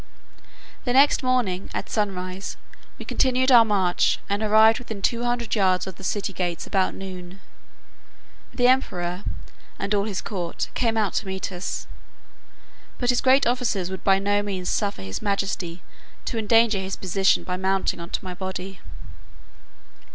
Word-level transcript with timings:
The 0.83 0.93
next 0.93 1.21
morning 1.21 1.69
at 1.75 1.87
sunrise 1.87 2.57
we 2.97 3.05
continued 3.05 3.51
our 3.51 3.63
march, 3.63 4.17
and 4.27 4.41
arrived 4.41 4.79
within 4.79 4.99
two 4.99 5.21
hundred 5.25 5.53
yards 5.53 5.85
of 5.85 5.97
the 5.97 6.03
city 6.03 6.33
gates 6.33 6.65
about 6.65 6.95
noon. 6.95 7.39
The 8.51 8.67
emperor, 8.67 9.23
and 9.77 9.93
all 9.93 10.05
his 10.05 10.19
court, 10.21 10.69
came 10.73 10.97
out 10.97 11.13
to 11.21 11.27
meet 11.27 11.51
us; 11.51 11.85
but 12.97 13.11
his 13.11 13.21
great 13.21 13.45
officers 13.45 13.91
would 13.91 14.03
by 14.03 14.17
no 14.17 14.41
means 14.41 14.69
suffer 14.69 15.03
his 15.03 15.21
majesty 15.21 15.83
to 16.25 16.39
endanger 16.39 16.79
his 16.79 16.95
person 16.95 17.43
by 17.43 17.57
mounting 17.57 17.99
on 17.99 18.09
my 18.23 18.33
body. 18.33 18.79